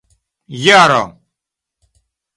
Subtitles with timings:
[0.63, 1.03] jaro